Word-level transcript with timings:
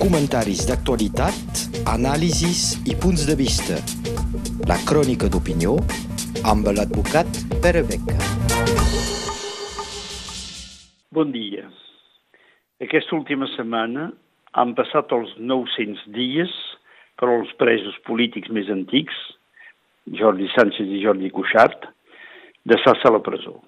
comentaris 0.00 0.64
d'actualitat, 0.68 1.60
anàlisis 1.90 2.78
i 2.90 2.96
punts 2.98 3.26
de 3.28 3.36
vista. 3.38 3.76
La 4.70 4.78
crònica 4.88 5.28
d'opinió 5.30 5.76
amb 6.50 6.70
l'advocat 6.74 7.28
Pere 7.62 7.82
Beca. 7.86 8.16
Bon 11.14 11.30
dia. 11.34 11.68
Aquesta 12.80 13.14
última 13.18 13.46
setmana 13.56 14.08
han 14.58 14.74
passat 14.78 15.12
els 15.14 15.34
900 15.38 16.06
dies 16.16 16.50
per 17.20 17.28
als 17.28 17.52
presos 17.60 17.98
polítics 18.08 18.50
més 18.50 18.70
antics, 18.72 19.14
Jordi 20.18 20.48
Sánchez 20.56 20.88
i 20.88 21.02
Jordi 21.04 21.30
Cuixart, 21.30 21.86
de 22.64 22.78
s'assa 22.82 23.10
a 23.10 23.16
la 23.18 23.22
presó. 23.22 23.58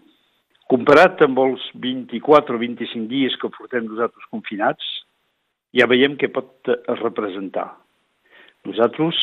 Comparat 0.73 1.21
amb 1.27 1.39
els 1.43 1.65
24 1.83 2.57
o 2.57 2.61
25 2.63 3.09
dies 3.11 3.35
que 3.41 3.51
portem 3.53 3.85
nosaltres 3.87 4.31
confinats, 4.33 5.02
ja 5.77 5.89
veiem 5.91 6.19
què 6.21 6.29
pot 6.33 6.69
representar. 7.01 7.69
Nosaltres 8.69 9.19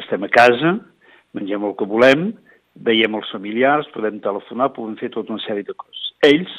estem 0.00 0.24
a 0.24 0.30
casa, 0.32 0.76
mengem 1.36 1.64
el 1.68 1.76
que 1.78 1.88
volem, 1.88 2.30
veiem 2.74 3.14
els 3.18 3.30
familiars, 3.32 3.88
podem 3.94 4.20
telefonar, 4.24 4.72
podem 4.76 4.96
fer 5.00 5.12
tota 5.12 5.34
una 5.34 5.44
sèrie 5.44 5.66
de 5.68 5.76
coses. 5.76 6.12
Ells, 6.26 6.52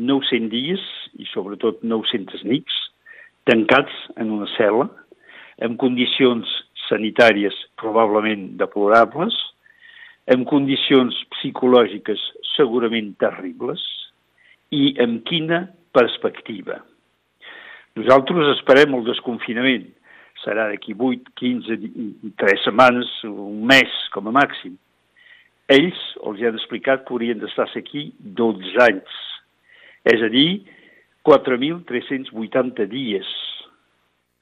900 0.00 0.50
dies 0.52 0.82
i 1.20 1.28
sobretot 1.30 1.82
900 1.84 2.44
nits, 2.48 2.78
tancats 3.48 3.92
en 4.16 4.32
una 4.32 4.48
cel·la, 4.56 4.88
en 5.62 5.76
condicions 5.78 6.48
sanitàries 6.88 7.54
probablement 7.80 8.48
deplorables, 8.60 9.36
en 10.32 10.46
condicions 10.48 11.16
psicològiques 11.36 12.22
segurament 12.54 13.12
terribles 13.20 13.82
i 14.72 14.94
amb 15.02 15.22
quina 15.28 15.66
perspectiva. 15.92 16.80
Nosaltres 17.98 18.54
esperem 18.56 18.94
el 18.96 19.04
desconfinament. 19.04 19.90
Serà 20.42 20.68
d'aquí 20.70 20.94
8, 20.96 21.34
15, 21.38 21.76
3 22.40 22.64
setmanes, 22.64 23.10
un 23.28 23.60
mes 23.68 23.92
com 24.14 24.30
a 24.30 24.34
màxim. 24.34 24.78
Ells 25.70 26.00
els 26.26 26.40
han 26.42 26.56
explicat 26.58 27.04
que 27.04 27.14
haurien 27.14 27.40
d'estar 27.40 27.68
aquí 27.78 28.08
12 28.38 28.80
anys, 28.82 29.18
és 30.10 30.24
a 30.24 30.30
dir, 30.32 30.64
4.380 31.28 32.88
dies. 32.90 33.28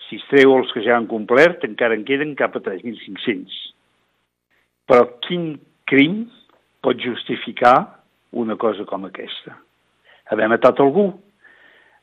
Si 0.08 0.16
es 0.16 0.26
treu 0.30 0.56
els 0.56 0.70
que 0.72 0.82
ja 0.86 0.96
han 0.96 1.10
complert, 1.10 1.66
encara 1.68 1.94
en 1.98 2.06
queden 2.08 2.32
cap 2.38 2.56
a 2.56 2.62
3.500. 2.64 3.58
Però 4.88 5.04
quin 5.26 5.52
crim 5.90 6.24
pot 6.82 6.98
justificar 7.02 7.76
una 8.32 8.56
cosa 8.56 8.86
com 8.88 9.04
aquesta? 9.06 9.58
Haver 10.32 10.48
matat 10.50 10.80
algú, 10.82 11.10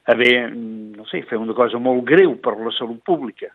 haver, 0.08 0.52
no 0.56 1.06
sé, 1.12 1.22
fer 1.30 1.40
una 1.40 1.56
cosa 1.56 1.80
molt 1.84 2.06
greu 2.08 2.38
per 2.44 2.56
la 2.60 2.74
salut 2.78 3.04
pública. 3.06 3.52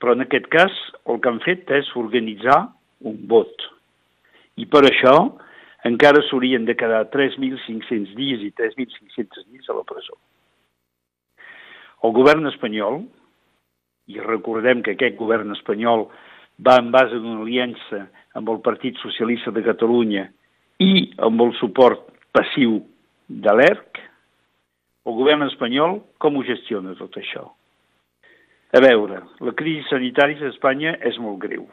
Però 0.00 0.16
en 0.16 0.24
aquest 0.24 0.48
cas 0.50 0.74
el 1.06 1.20
que 1.20 1.30
han 1.30 1.40
fet 1.44 1.70
és 1.76 1.90
organitzar 2.00 2.58
un 3.06 3.18
vot. 3.30 3.68
I 4.58 4.66
per 4.66 4.82
això 4.88 5.16
encara 5.88 6.22
s'haurien 6.28 6.64
de 6.66 6.76
quedar 6.78 7.04
3.500 7.12 8.14
dies 8.18 8.42
i 8.46 8.52
3.500 8.58 9.46
dies 9.50 9.68
a 9.68 9.76
la 9.76 9.84
presó. 9.86 10.16
El 12.02 12.14
govern 12.16 12.48
espanyol, 12.50 13.02
i 14.10 14.18
recordem 14.22 14.82
que 14.82 14.96
aquest 14.96 15.16
govern 15.18 15.54
espanyol 15.54 16.08
va 16.62 16.78
en 16.80 16.90
base 16.94 17.18
d'una 17.18 17.42
aliança 17.44 18.06
amb 18.38 18.50
el 18.50 18.60
Partit 18.64 18.98
Socialista 19.02 19.52
de 19.54 19.62
Catalunya 19.66 20.26
i 20.82 21.12
amb 21.22 21.42
el 21.44 21.52
suport 21.60 22.08
passiu 22.34 22.80
de 23.28 23.54
l'ERC, 23.54 24.00
el 25.06 25.18
govern 25.18 25.46
espanyol 25.48 26.00
com 26.22 26.36
ho 26.36 26.44
gestiona 26.46 26.94
tot 26.98 27.16
això? 27.18 27.48
A 28.72 28.80
veure, 28.80 29.18
la 29.44 29.52
crisi 29.58 29.84
sanitària 29.90 30.46
a 30.46 30.52
Espanya 30.52 30.94
és 31.04 31.18
molt 31.20 31.42
greu. 31.42 31.66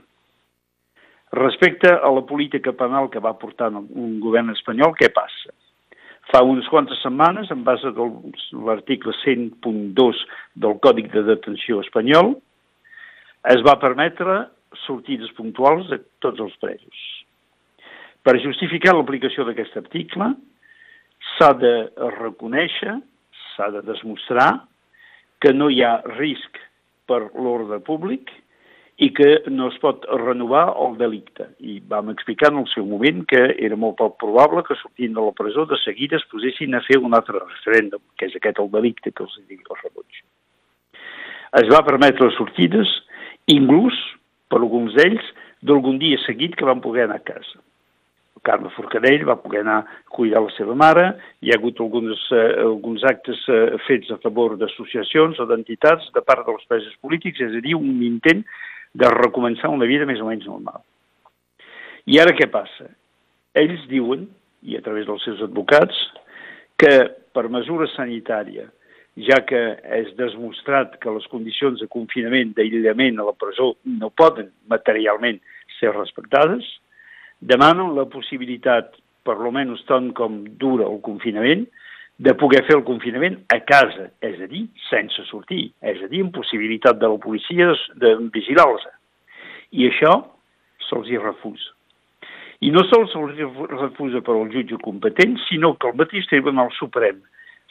Respecte 1.37 1.91
a 1.93 2.09
la 2.11 2.25
política 2.27 2.73
penal 2.73 3.07
que 3.13 3.21
va 3.23 3.37
portar 3.39 3.69
un 3.71 4.17
govern 4.19 4.49
espanyol, 4.51 4.95
què 4.97 5.11
passa? 5.13 5.53
Fa 6.33 6.41
unes 6.45 6.67
quantes 6.69 6.99
setmanes, 7.01 7.51
en 7.53 7.63
base 7.63 7.93
de 7.95 8.07
l'article 8.65 9.13
100.2 9.21 10.23
del 10.65 10.75
Còdic 10.83 11.11
de 11.13 11.23
Detenció 11.29 11.79
espanyol, 11.85 12.35
es 13.53 13.63
va 13.65 13.79
permetre 13.79 14.41
sortides 14.85 15.31
puntuals 15.37 15.87
de 15.89 16.01
tots 16.21 16.41
els 16.43 16.57
presos. 16.61 17.05
Per 18.25 18.35
justificar 18.43 18.97
l'aplicació 18.97 19.45
d'aquest 19.47 19.77
article, 19.79 20.33
s'ha 21.37 21.53
de 21.61 21.73
reconèixer 22.17 22.97
s'ha 23.59 23.71
de 23.75 23.81
demostrar 23.83 24.63
que 25.43 25.51
no 25.53 25.67
hi 25.69 25.83
ha 25.83 25.99
risc 26.15 26.59
per 27.09 27.25
l'ordre 27.35 27.81
públic 27.83 28.31
i 28.99 29.09
que 29.15 29.27
no 29.47 29.69
es 29.71 29.77
pot 29.79 30.03
renovar 30.11 30.65
el 30.83 30.97
delicte. 30.99 31.47
I 31.59 31.79
vam 31.91 32.11
explicar 32.11 32.51
en 32.51 32.59
el 32.63 32.67
seu 32.71 32.85
moment 32.87 33.23
que 33.31 33.41
era 33.57 33.77
molt 33.79 33.97
poc 33.99 34.17
probable 34.19 34.63
que 34.67 34.75
sortint 34.79 35.15
de 35.15 35.23
la 35.23 35.35
presó 35.35 35.65
de 35.67 35.79
seguida 35.83 36.19
es 36.19 36.27
posessin 36.31 36.75
a 36.75 36.83
fer 36.87 36.99
un 36.99 37.15
altre 37.15 37.39
referèndum, 37.39 38.03
que 38.19 38.27
és 38.27 38.35
aquest 38.35 38.59
el 38.59 38.71
delicte 38.75 39.11
que 39.11 39.23
els 39.23 39.37
digui 39.47 39.63
el 39.63 39.81
rebuig. 39.83 40.19
Es 41.63 41.71
va 41.71 41.85
permetre 41.87 42.27
les 42.27 42.35
sortides, 42.37 42.91
inclús 43.47 43.95
per 44.51 44.59
alguns 44.59 44.95
d'ells, 44.99 45.31
d'algun 45.63 45.97
dia 45.99 46.19
seguit 46.25 46.55
que 46.59 46.67
van 46.67 46.83
poder 46.83 47.07
anar 47.07 47.21
a 47.23 47.27
casa. 47.31 47.63
Carme 48.49 48.71
Forcadell 48.73 49.27
va 49.29 49.37
poder 49.37 49.61
anar 49.61 49.77
a 49.83 49.99
cuidar 50.09 50.41
la 50.41 50.53
seva 50.55 50.73
mare, 50.73 51.05
hi 51.45 51.51
ha 51.53 51.59
hagut 51.59 51.77
alguns, 51.83 52.23
eh, 52.33 52.47
alguns 52.63 53.05
actes 53.05 53.43
eh, 53.53 53.77
fets 53.85 54.09
a 54.15 54.17
favor 54.23 54.57
d'associacions 54.57 55.37
o 55.37 55.45
d'entitats 55.49 56.09
de 56.15 56.23
part 56.25 56.47
dels 56.47 56.65
presos 56.71 56.95
polítics, 57.03 57.43
és 57.45 57.53
a 57.59 57.61
dir, 57.61 57.75
un 57.77 58.01
intent 58.07 58.41
de 58.97 59.11
recomençar 59.13 59.69
una 59.69 59.85
vida 59.85 60.07
més 60.09 60.21
o 60.23 60.31
menys 60.31 60.49
normal. 60.49 60.81
I 62.09 62.17
ara 62.17 62.33
què 62.33 62.49
passa? 62.49 62.89
Ells 63.53 63.85
diuen, 63.91 64.25
i 64.65 64.75
a 64.79 64.81
través 64.81 65.05
dels 65.05 65.23
seus 65.27 65.45
advocats, 65.45 65.95
que 66.79 66.93
per 67.35 67.45
mesura 67.53 67.85
sanitària, 67.93 68.65
ja 69.29 69.41
que 69.45 69.61
és 69.99 70.11
demostrat 70.17 70.95
que 71.03 71.13
les 71.13 71.25
condicions 71.29 71.79
de 71.81 71.87
confinament, 71.91 72.55
d'aïllament 72.57 73.19
a 73.19 73.29
la 73.29 73.37
presó 73.37 73.73
no 73.85 74.09
poden 74.09 74.49
materialment 74.71 75.41
ser 75.77 75.93
respectades, 75.93 76.65
demanen 77.39 77.95
la 77.95 78.05
possibilitat, 78.11 78.93
per 79.23 79.37
lo 79.39 79.51
menys 79.55 79.83
tant 79.87 80.11
com 80.17 80.41
dura 80.59 80.87
el 80.87 80.99
confinament, 81.05 81.65
de 82.19 82.33
poder 82.35 82.65
fer 82.67 82.75
el 82.75 82.83
confinament 82.83 83.37
a 83.53 83.61
casa, 83.63 84.09
és 84.25 84.39
a 84.43 84.47
dir, 84.51 84.65
sense 84.89 85.23
sortir, 85.29 85.69
és 85.79 86.01
a 86.03 86.09
dir, 86.11 86.25
amb 86.25 86.35
possibilitat 86.35 86.99
de 86.99 87.07
la 87.07 87.19
policia 87.23 87.69
de, 87.71 87.77
de 88.03 88.15
vigilar-los. 88.35 88.83
I 89.71 89.87
això 89.87 90.15
se'ls 90.89 91.07
hi 91.07 91.19
refusa. 91.21 91.75
I 92.59 92.73
no 92.75 92.83
sols 92.89 93.13
se'ls 93.13 93.39
refusa 93.71 94.19
per 94.25 94.35
al 94.35 94.51
jutge 94.51 94.81
competent, 94.83 95.37
sinó 95.47 95.77
que 95.79 95.87
el 95.87 95.95
mateix 96.01 96.27
Tribunal 96.27 96.73
Suprem 96.75 97.21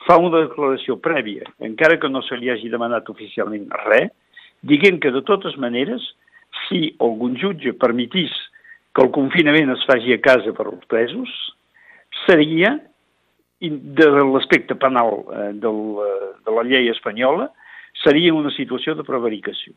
fa 0.07 0.17
una 0.17 0.47
declaració 0.47 0.97
prèvia, 1.05 1.45
encara 1.61 1.99
que 2.01 2.09
no 2.09 2.23
se 2.25 2.39
li 2.41 2.49
hagi 2.49 2.71
demanat 2.73 3.11
oficialment 3.13 3.69
res, 3.85 4.09
dient 4.65 4.97
que 5.03 5.13
de 5.13 5.21
totes 5.29 5.59
maneres, 5.61 6.01
si 6.65 6.95
algun 7.05 7.37
jutge 7.37 7.75
permetís 7.77 8.33
que 8.99 9.05
el 9.07 9.13
confinament 9.15 9.71
es 9.71 9.85
faci 9.87 10.11
a 10.11 10.19
casa 10.19 10.51
per 10.51 10.65
als 10.67 10.87
presos 10.91 11.31
seria, 12.25 12.73
de 13.63 14.09
l'aspecte 14.27 14.75
penal 14.75 15.21
eh, 15.23 15.53
del, 15.63 15.79
eh, 16.03 16.31
de 16.43 16.55
la 16.57 16.65
llei 16.67 16.91
espanyola, 16.91 17.47
seria 18.03 18.35
una 18.35 18.51
situació 18.57 18.97
de 18.99 19.07
prevaricació 19.07 19.77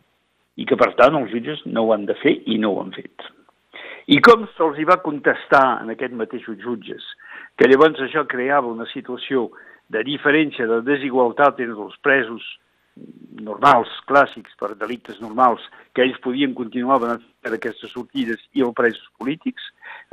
i 0.58 0.66
que, 0.66 0.78
per 0.78 0.92
tant, 0.98 1.20
els 1.20 1.30
jutges 1.34 1.62
no 1.70 1.86
ho 1.86 1.94
han 1.94 2.08
de 2.10 2.16
fer 2.18 2.34
i 2.50 2.58
no 2.62 2.74
ho 2.74 2.82
han 2.82 2.90
fet. 2.98 3.28
I 4.10 4.18
com 4.26 4.48
se'ls 4.58 4.82
va 4.90 4.98
contestar 5.06 5.84
en 5.84 5.94
aquests 5.94 6.18
mateixos 6.18 6.58
jutges 6.66 7.06
que 7.58 7.70
llavors 7.70 8.02
això 8.02 8.26
creava 8.26 8.74
una 8.74 8.90
situació 8.90 9.52
de 9.94 10.02
diferència, 10.08 10.66
de 10.66 10.82
desigualtat 10.88 11.62
entre 11.62 11.86
els 11.86 11.98
presos 12.02 12.42
normals, 13.42 13.90
clàssics, 14.10 14.54
per 14.60 14.74
delictes 14.80 15.20
normals, 15.22 15.64
que 15.96 16.04
ells 16.06 16.20
podien 16.24 16.54
continuar 16.58 17.00
per 17.02 17.54
aquestes 17.56 17.92
sortides 17.94 18.42
i 18.54 18.64
els 18.66 18.76
presos 18.78 19.08
polítics, 19.20 19.64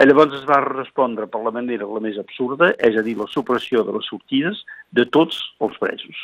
llavors 0.00 0.34
es 0.38 0.46
va 0.48 0.60
respondre 0.64 1.26
per 1.26 1.42
la 1.44 1.54
manera 1.54 1.88
la 1.90 2.02
més 2.04 2.18
absurda, 2.20 2.72
és 2.78 2.96
a 2.96 3.04
dir, 3.04 3.16
la 3.18 3.28
supressió 3.30 3.84
de 3.84 3.94
les 3.96 4.08
sortides 4.08 4.62
de 4.94 5.04
tots 5.18 5.40
els 5.60 5.76
presos. 5.82 6.22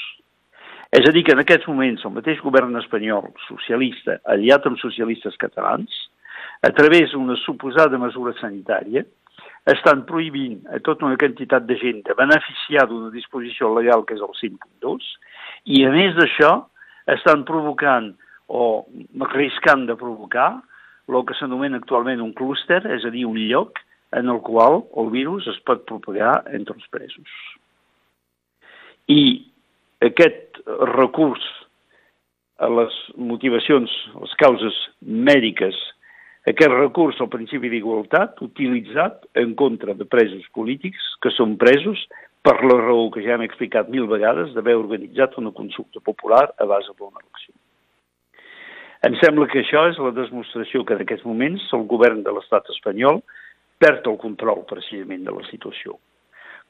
És 0.94 1.08
a 1.08 1.12
dir, 1.12 1.24
que 1.26 1.34
en 1.34 1.42
aquests 1.42 1.66
moments 1.66 2.04
el 2.06 2.14
mateix 2.14 2.40
govern 2.44 2.76
espanyol, 2.78 3.32
socialista, 3.48 4.20
aliat 4.30 4.66
amb 4.70 4.78
socialistes 4.78 5.36
catalans, 5.42 5.90
a 6.62 6.70
través 6.70 7.12
d'una 7.12 7.36
suposada 7.42 7.98
mesura 7.98 8.34
sanitària, 8.38 9.02
estan 9.72 10.04
prohibint 10.08 10.66
a 10.68 10.80
tota 10.84 11.06
una 11.08 11.16
quantitat 11.20 11.64
de 11.68 11.78
gent 11.80 12.02
de 12.04 12.16
beneficiar 12.18 12.84
d'una 12.88 13.10
disposició 13.14 13.72
legal 13.72 14.04
que 14.04 14.18
és 14.18 14.22
el 14.24 14.34
5.2 14.40 15.08
i 15.72 15.84
a 15.88 15.92
més 15.94 16.12
d'això 16.18 16.52
estan 17.14 17.46
provocant 17.48 18.12
o 18.48 18.84
riscant 19.32 19.86
de 19.88 19.96
provocar 19.96 20.50
el 21.08 21.24
que 21.28 21.36
s'anomena 21.36 21.80
actualment 21.80 22.22
un 22.24 22.32
clúster, 22.36 22.80
és 22.92 23.04
a 23.04 23.10
dir, 23.12 23.26
un 23.28 23.36
lloc 23.36 23.80
en 24.16 24.30
el 24.32 24.40
qual 24.46 24.82
el 25.00 25.10
virus 25.12 25.46
es 25.52 25.58
pot 25.68 25.84
propagar 25.88 26.44
entre 26.56 26.76
els 26.76 26.86
presos. 26.92 27.28
I 29.10 29.44
aquest 30.04 30.62
recurs 30.94 31.44
a 32.62 32.70
les 32.70 32.94
motivacions, 33.18 33.90
les 34.22 34.34
causes 34.40 34.76
mèdiques, 35.02 35.76
aquest 36.50 36.72
recurs 36.74 37.20
al 37.20 37.30
principi 37.32 37.70
d'igualtat 37.72 38.40
utilitzat 38.44 39.24
en 39.40 39.54
contra 39.56 39.94
de 39.96 40.04
presos 40.04 40.44
polítics 40.56 41.04
que 41.24 41.32
són 41.32 41.56
presos 41.60 42.02
per 42.44 42.58
la 42.62 42.78
raó 42.82 43.08
que 43.10 43.24
ja 43.24 43.36
hem 43.36 43.46
explicat 43.46 43.88
mil 43.88 44.08
vegades 44.10 44.52
d'haver 44.52 44.76
organitzat 44.76 45.38
una 45.40 45.54
consulta 45.56 46.02
popular 46.04 46.44
a 46.58 46.66
base 46.68 46.92
d'una 46.98 47.22
elecció. 47.22 47.54
Em 49.08 49.16
sembla 49.20 49.48
que 49.48 49.60
això 49.64 49.86
és 49.88 50.00
la 50.00 50.12
demostració 50.16 50.84
que 50.84 50.96
en 50.96 51.04
aquests 51.04 51.24
moments 51.28 51.64
el 51.76 51.88
govern 51.88 52.22
de 52.24 52.32
l'estat 52.32 52.68
espanyol 52.76 53.22
perd 53.80 54.06
el 54.08 54.20
control 54.20 54.66
precisament 54.68 55.24
de 55.24 55.32
la 55.32 55.44
situació 55.50 55.96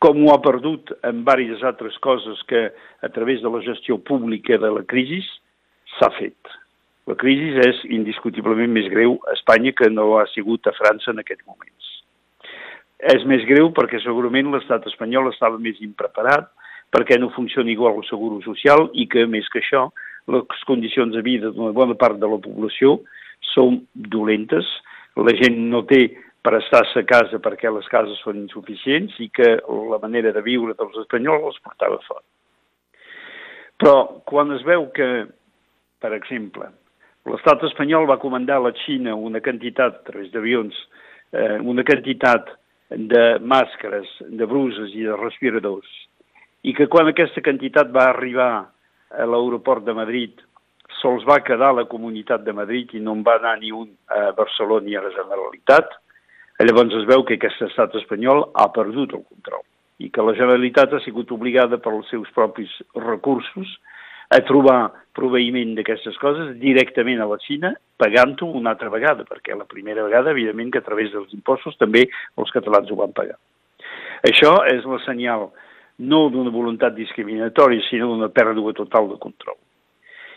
com 0.04 0.20
ho 0.24 0.34
ha 0.34 0.42
perdut 0.44 0.90
en 1.06 1.22
diverses 1.22 1.62
altres 1.64 1.96
coses 2.04 2.42
que 2.50 2.66
a 3.00 3.08
través 3.14 3.40
de 3.42 3.50
la 3.50 3.62
gestió 3.64 3.96
pública 3.98 4.58
de 4.60 4.70
la 4.70 4.82
crisi 4.84 5.20
s'ha 5.96 6.10
fet. 6.18 6.36
La 7.10 7.16
crisi 7.20 7.50
és 7.60 7.82
indiscutiblement 7.92 8.70
més 8.72 8.86
greu 8.88 9.18
a 9.28 9.34
Espanya 9.36 9.74
que 9.76 9.90
no 9.92 10.14
ha 10.18 10.24
sigut 10.32 10.64
a 10.66 10.72
França 10.76 11.12
en 11.12 11.20
aquests 11.20 11.44
moments. 11.44 11.90
És 13.12 13.26
més 13.28 13.44
greu 13.44 13.68
perquè 13.76 14.00
segurament 14.00 14.48
l'estat 14.52 14.86
espanyol 14.88 15.28
estava 15.28 15.60
més 15.60 15.80
impreparat, 15.84 16.48
perquè 16.94 17.18
no 17.20 17.32
funciona 17.34 17.68
igual 17.70 17.98
el 18.00 18.06
seguro 18.08 18.40
social 18.44 18.88
i 18.94 19.04
que, 19.10 19.26
més 19.28 19.50
que 19.52 19.60
això, 19.60 19.88
les 20.32 20.64
condicions 20.64 21.12
de 21.12 21.20
vida 21.26 21.50
d'una 21.52 21.74
bona 21.76 21.96
part 22.00 22.16
de 22.20 22.30
la 22.30 22.38
població 22.40 23.00
són 23.52 23.82
dolentes, 23.92 24.64
la 25.20 25.34
gent 25.36 25.58
no 25.72 25.82
té 25.90 26.06
per 26.44 26.54
estar-se 26.58 27.02
a 27.02 27.08
casa 27.08 27.40
perquè 27.40 27.72
les 27.72 27.88
cases 27.92 28.20
són 28.24 28.40
insuficients 28.40 29.18
i 29.20 29.28
que 29.32 29.58
la 29.90 30.00
manera 30.00 30.32
de 30.32 30.44
viure 30.44 30.76
dels 30.78 30.96
espanyols 31.04 31.50
els 31.50 31.60
portava 31.64 32.00
fora. 32.08 32.24
Però 33.80 33.94
quan 34.28 34.52
es 34.56 34.64
veu 34.64 34.86
que, 34.96 35.08
per 36.00 36.12
exemple, 36.16 36.70
l'estat 37.30 37.64
espanyol 37.68 38.08
va 38.10 38.20
comandar 38.22 38.58
a 38.60 38.66
la 38.66 38.74
Xina 38.84 39.14
una 39.14 39.40
quantitat, 39.40 40.00
a 40.00 40.10
través 40.10 40.30
d'avions, 40.32 40.76
eh, 41.32 41.58
una 41.60 41.84
quantitat 41.84 42.50
de 42.90 43.24
màscares, 43.40 44.08
de 44.28 44.46
bruses 44.46 44.92
i 44.94 45.06
de 45.08 45.16
respiradors, 45.16 45.88
i 46.62 46.74
que 46.76 46.86
quan 46.88 47.08
aquesta 47.08 47.42
quantitat 47.44 47.90
va 47.92 48.10
arribar 48.10 48.52
a 49.10 49.26
l'aeroport 49.28 49.84
de 49.84 49.94
Madrid 49.96 50.40
sols 51.00 51.24
va 51.28 51.42
quedar 51.44 51.72
la 51.74 51.88
comunitat 51.90 52.44
de 52.44 52.52
Madrid 52.52 52.94
i 52.94 53.00
no 53.00 53.12
en 53.16 53.24
va 53.26 53.38
anar 53.40 53.58
ni 53.60 53.72
un 53.72 53.90
a 54.08 54.30
Barcelona 54.36 54.86
ni 54.86 54.96
a 54.96 55.02
la 55.04 55.12
Generalitat, 55.12 55.90
Llavors 56.62 56.94
es 56.94 57.06
veu 57.08 57.24
que 57.26 57.34
aquest 57.34 57.62
estat 57.66 57.94
espanyol 57.98 58.44
ha 58.54 58.68
perdut 58.70 59.14
el 59.16 59.24
control 59.26 59.64
i 59.98 60.10
que 60.14 60.22
la 60.22 60.36
Generalitat 60.38 60.92
ha 60.94 61.00
sigut 61.02 61.32
obligada 61.34 61.80
pels 61.82 62.06
seus 62.12 62.30
propis 62.36 62.70
recursos 62.94 63.72
a 64.30 64.40
trobar 64.48 64.92
proveïment 65.14 65.74
d'aquestes 65.76 66.16
coses 66.18 66.54
directament 66.60 67.20
a 67.22 67.28
la 67.30 67.38
Xina, 67.42 67.74
pagant-ho 68.00 68.48
una 68.58 68.74
altra 68.74 68.90
vegada, 68.90 69.26
perquè 69.28 69.56
la 69.56 69.68
primera 69.68 70.04
vegada, 70.06 70.32
evidentment, 70.34 70.72
que 70.72 70.82
a 70.82 70.86
través 70.86 71.12
dels 71.12 71.34
impostos 71.36 71.76
també 71.78 72.06
els 72.38 72.54
catalans 72.54 72.90
ho 72.90 72.98
van 72.98 73.14
pagar. 73.14 73.38
Això 74.24 74.56
és 74.72 74.86
la 74.88 74.98
senyal 75.04 75.50
no 75.98 76.24
d'una 76.32 76.50
voluntat 76.50 76.96
discriminatòria, 76.96 77.84
sinó 77.88 78.10
d'una 78.10 78.32
pèrdua 78.34 78.74
total 78.74 79.12
de 79.12 79.20
control. 79.22 79.58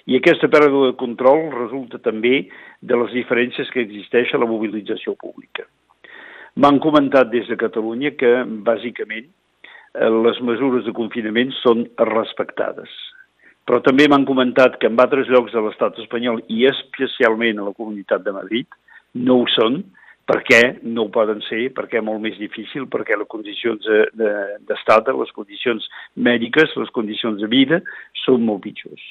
I 0.07 0.16
aquesta 0.19 0.48
pèrdua 0.48 0.92
de 0.92 0.98
control 1.00 1.50
resulta 1.51 2.00
també 2.00 2.45
de 2.80 3.00
les 3.01 3.12
diferències 3.16 3.68
que 3.74 3.81
existeix 3.83 4.31
a 4.33 4.40
la 4.40 4.48
mobilització 4.48 5.18
pública. 5.19 5.66
M'han 6.57 6.80
comentat 6.81 7.30
des 7.30 7.50
de 7.50 7.57
Catalunya 7.60 8.13
que, 8.18 8.31
bàsicament, 8.66 9.28
eh, 9.28 10.10
les 10.10 10.40
mesures 10.42 10.86
de 10.86 10.94
confinament 10.95 11.51
són 11.60 11.83
respectades. 12.00 12.90
Però 13.68 13.81
també 13.84 14.08
m'han 14.08 14.25
comentat 14.28 14.78
que 14.80 14.88
en 14.88 15.00
altres 15.04 15.28
llocs 15.28 15.52
de 15.52 15.62
l'estat 15.64 15.98
espanyol, 16.00 16.40
i 16.48 16.66
especialment 16.69 17.60
a 17.60 17.68
la 17.68 17.75
Comunitat 17.75 18.24
de 18.24 18.34
Madrid, 18.36 18.68
no 19.28 19.42
ho 19.42 19.48
són, 19.52 19.81
perquè 20.28 20.62
no 20.84 21.06
ho 21.06 21.12
poden 21.12 21.40
ser, 21.48 21.69
perquè 21.75 22.02
és 22.02 22.06
molt 22.08 22.19
més 22.24 22.36
difícil, 22.40 22.88
perquè 22.92 23.16
les 23.16 23.30
condicions 23.31 23.84
d'estat, 23.84 25.08
de, 25.08 25.12
de, 25.12 25.18
les 25.19 25.31
condicions 25.36 25.88
mèdiques, 26.16 26.75
les 26.75 26.92
condicions 26.96 27.40
de 27.40 27.48
vida 27.52 27.80
són 28.25 28.44
molt 28.48 28.66
pitjors. 28.66 29.04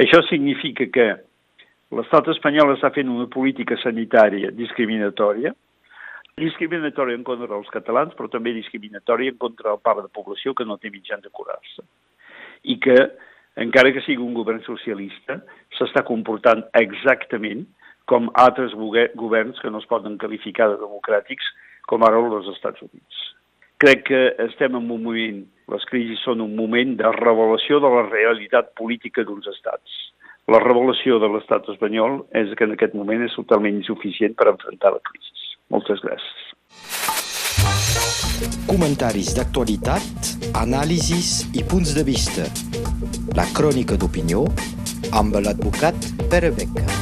Això 0.00 0.20
significa 0.28 0.88
que 0.92 1.08
l'estat 1.96 2.28
espanyol 2.32 2.74
està 2.74 2.92
fent 2.92 3.12
una 3.12 3.28
política 3.32 3.76
sanitària 3.80 4.52
discriminatòria, 4.56 5.52
discriminatòria 6.40 7.16
en 7.16 7.24
contra 7.24 7.48
dels 7.50 7.72
catalans, 7.72 8.14
però 8.16 8.28
també 8.32 8.54
discriminatòria 8.56 9.32
en 9.32 9.40
contra 9.40 9.70
del 9.70 9.82
part 9.84 10.04
de 10.04 10.12
població 10.12 10.56
que 10.56 10.64
no 10.68 10.78
té 10.80 10.92
mitjans 10.92 11.24
de 11.24 11.32
curar-se. 11.32 11.84
I 12.72 12.78
que, 12.80 12.96
encara 13.56 13.92
que 13.92 14.02
sigui 14.06 14.22
un 14.24 14.34
govern 14.34 14.62
socialista, 14.64 15.40
s'està 15.76 16.04
comportant 16.08 16.64
exactament 16.78 17.66
com 18.08 18.30
altres 18.40 18.74
governs 18.74 19.60
que 19.62 19.70
no 19.70 19.78
es 19.82 19.88
poden 19.90 20.18
qualificar 20.18 20.68
de 20.72 20.80
democràtics, 20.80 21.44
com 21.88 22.04
ara 22.06 22.18
els 22.20 22.48
Estats 22.54 22.82
Units. 22.82 23.20
Crec 23.82 24.04
que 24.06 24.20
estem 24.46 24.76
en 24.76 24.82
un 24.82 24.88
moment, 24.88 25.42
les 25.74 25.84
crisis 25.90 26.22
són 26.22 26.40
un 26.44 26.54
moment 26.56 26.94
de 26.98 27.10
revelació 27.18 27.80
de 27.82 27.90
la 27.90 28.04
realitat 28.08 28.70
política 28.78 29.24
d'uns 29.26 29.48
estats. 29.50 29.98
La 30.50 30.60
revelació 30.62 31.18
de 31.22 31.30
l'estat 31.30 31.68
espanyol 31.70 32.22
és 32.38 32.54
que 32.58 32.66
en 32.66 32.74
aquest 32.76 32.94
moment 32.98 33.22
és 33.26 33.34
totalment 33.38 33.78
insuficient 33.78 34.34
per 34.38 34.50
enfrontar 34.54 34.94
la 34.94 35.02
crisi. 35.10 35.30
Moltes 35.74 36.02
gràcies. 36.02 36.42
Comentaris 38.66 39.34
d'actualitat, 39.38 40.34
anàlisis 40.58 41.42
i 41.54 41.66
punts 41.66 41.94
de 41.98 42.06
vista. 42.06 42.46
La 43.32 43.46
crònica 43.56 43.96
d'opinió 43.96 44.42
amb 45.20 45.38
l'advocat 45.40 46.12
Pere 46.28 46.52
Beca. 46.52 47.01